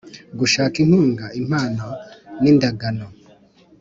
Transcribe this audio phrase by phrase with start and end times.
[0.39, 1.87] Gushaka inkunga impano
[2.41, 3.07] n indagano